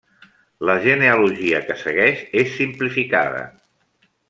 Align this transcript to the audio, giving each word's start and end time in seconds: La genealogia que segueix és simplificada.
La 0.69 0.75
genealogia 0.85 1.59
que 1.67 1.77
segueix 1.83 2.25
és 2.45 2.51
simplificada. 2.63 3.45